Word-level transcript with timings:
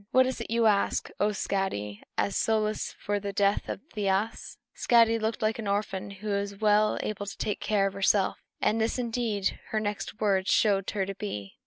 What 0.09 0.25
is 0.25 0.41
it 0.41 0.49
you 0.49 0.65
ask, 0.65 1.11
O 1.19 1.27
Skadi, 1.31 2.01
as 2.17 2.35
solace 2.35 2.93
for 2.97 3.19
the 3.19 3.31
death 3.31 3.69
of 3.69 3.81
Thiasse?" 3.93 4.57
Skadi 4.75 5.19
looked 5.21 5.43
like 5.43 5.59
an 5.59 5.67
orphan 5.67 6.09
who 6.09 6.29
was 6.29 6.55
well 6.59 6.97
able 7.03 7.27
to 7.27 7.37
take 7.37 7.59
care 7.59 7.85
of 7.85 7.93
herself; 7.93 8.39
and 8.59 8.81
this 8.81 8.97
indeed 8.97 9.59
her 9.69 9.79
next 9.79 10.19
words 10.19 10.49
showed 10.51 10.89
her 10.89 11.05
to 11.05 11.13
be. 11.13 11.53